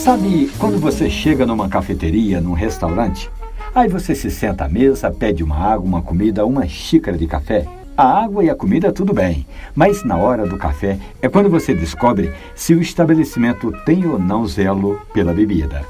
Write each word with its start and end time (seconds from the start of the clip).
Sabe 0.00 0.50
quando 0.56 0.78
você 0.78 1.10
chega 1.10 1.44
numa 1.44 1.68
cafeteria, 1.68 2.40
num 2.40 2.54
restaurante? 2.54 3.30
Aí 3.74 3.86
você 3.86 4.14
se 4.14 4.30
senta 4.30 4.64
à 4.64 4.68
mesa, 4.68 5.10
pede 5.10 5.44
uma 5.44 5.54
água, 5.54 5.86
uma 5.86 6.00
comida, 6.00 6.46
uma 6.46 6.66
xícara 6.66 7.18
de 7.18 7.26
café. 7.26 7.66
A 7.94 8.24
água 8.24 8.42
e 8.42 8.48
a 8.48 8.54
comida 8.54 8.90
tudo 8.94 9.12
bem, 9.12 9.46
mas 9.74 10.02
na 10.02 10.16
hora 10.16 10.46
do 10.46 10.56
café 10.56 10.98
é 11.20 11.28
quando 11.28 11.50
você 11.50 11.74
descobre 11.74 12.32
se 12.54 12.72
o 12.72 12.80
estabelecimento 12.80 13.70
tem 13.84 14.06
ou 14.06 14.18
não 14.18 14.46
zelo 14.46 14.98
pela 15.12 15.34
bebida. 15.34 15.84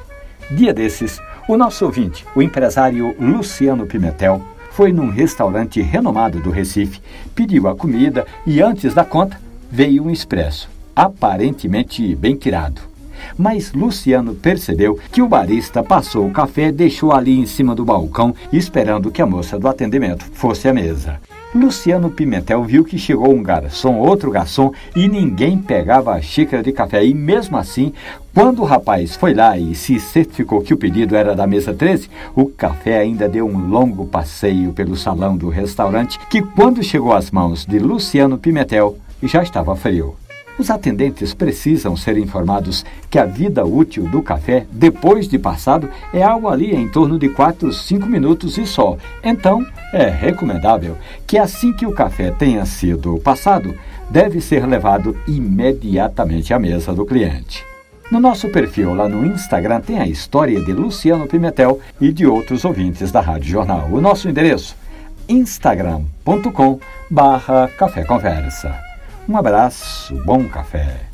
Dia 0.50 0.74
desses, 0.74 1.20
o 1.48 1.56
nosso 1.56 1.84
ouvinte, 1.84 2.26
o 2.34 2.42
empresário 2.42 3.14
Luciano 3.16 3.86
Pimentel, 3.86 4.42
foi 4.72 4.92
num 4.92 5.08
restaurante 5.08 5.80
renomado 5.80 6.40
do 6.40 6.50
Recife, 6.50 7.00
pediu 7.32 7.68
a 7.68 7.76
comida 7.76 8.26
e 8.44 8.60
antes 8.60 8.92
da 8.92 9.04
conta 9.04 9.40
veio 9.70 10.02
um 10.02 10.10
expresso, 10.10 10.68
aparentemente 10.96 12.16
bem 12.16 12.34
tirado. 12.34 12.89
Mas 13.36 13.72
Luciano 13.72 14.34
percebeu 14.34 14.98
que 15.12 15.22
o 15.22 15.28
barista 15.28 15.82
passou 15.82 16.26
o 16.26 16.32
café 16.32 16.70
deixou 16.70 17.12
ali 17.12 17.38
em 17.38 17.46
cima 17.46 17.74
do 17.74 17.84
balcão, 17.84 18.34
esperando 18.52 19.10
que 19.10 19.22
a 19.22 19.26
moça 19.26 19.58
do 19.58 19.68
atendimento 19.68 20.24
fosse 20.32 20.68
à 20.68 20.72
mesa. 20.72 21.20
Luciano 21.52 22.10
Pimentel 22.10 22.62
viu 22.62 22.84
que 22.84 22.96
chegou 22.96 23.34
um 23.34 23.42
garçom, 23.42 23.96
outro 23.96 24.30
garçom, 24.30 24.72
e 24.94 25.08
ninguém 25.08 25.58
pegava 25.58 26.12
a 26.12 26.22
xícara 26.22 26.62
de 26.62 26.70
café. 26.70 27.04
E 27.04 27.12
mesmo 27.12 27.56
assim, 27.56 27.92
quando 28.32 28.62
o 28.62 28.64
rapaz 28.64 29.16
foi 29.16 29.34
lá 29.34 29.58
e 29.58 29.74
se 29.74 29.98
certificou 29.98 30.62
que 30.62 30.72
o 30.72 30.76
pedido 30.76 31.16
era 31.16 31.34
da 31.34 31.48
mesa 31.48 31.74
13, 31.74 32.08
o 32.36 32.46
café 32.46 32.98
ainda 32.98 33.28
deu 33.28 33.46
um 33.46 33.68
longo 33.68 34.06
passeio 34.06 34.72
pelo 34.72 34.96
salão 34.96 35.36
do 35.36 35.48
restaurante, 35.48 36.20
que 36.30 36.40
quando 36.40 36.84
chegou 36.84 37.12
às 37.12 37.32
mãos 37.32 37.66
de 37.66 37.80
Luciano 37.80 38.38
Pimentel, 38.38 38.96
já 39.20 39.42
estava 39.42 39.74
frio. 39.74 40.14
Os 40.58 40.70
atendentes 40.70 41.32
precisam 41.32 41.96
ser 41.96 42.18
informados 42.18 42.84
que 43.08 43.18
a 43.18 43.24
vida 43.24 43.64
útil 43.64 44.08
do 44.08 44.22
café, 44.22 44.66
depois 44.70 45.26
de 45.26 45.38
passado, 45.38 45.88
é 46.12 46.22
algo 46.22 46.48
ali 46.48 46.74
em 46.74 46.88
torno 46.88 47.18
de 47.18 47.28
4, 47.28 47.72
5 47.72 48.06
minutos 48.06 48.58
e 48.58 48.66
só. 48.66 48.96
Então, 49.24 49.64
é 49.92 50.08
recomendável 50.08 50.96
que 51.26 51.38
assim 51.38 51.72
que 51.72 51.86
o 51.86 51.92
café 51.92 52.30
tenha 52.30 52.64
sido 52.66 53.18
passado, 53.18 53.74
deve 54.10 54.40
ser 54.40 54.66
levado 54.66 55.16
imediatamente 55.26 56.52
à 56.52 56.58
mesa 56.58 56.92
do 56.92 57.06
cliente. 57.06 57.64
No 58.10 58.18
nosso 58.18 58.48
perfil 58.48 58.92
lá 58.92 59.08
no 59.08 59.24
Instagram 59.24 59.80
tem 59.80 60.00
a 60.00 60.06
história 60.06 60.60
de 60.64 60.72
Luciano 60.72 61.28
Pimentel 61.28 61.80
e 62.00 62.12
de 62.12 62.26
outros 62.26 62.64
ouvintes 62.64 63.12
da 63.12 63.20
Rádio 63.20 63.48
Jornal. 63.48 63.88
O 63.92 64.00
nosso 64.00 64.28
endereço 64.28 64.76
instagram.com 65.28 66.80
barra 67.08 67.68
Café 67.78 68.04
Conversa. 68.04 68.89
Um 69.30 69.36
abraço, 69.36 70.12
bom 70.24 70.48
café. 70.48 71.06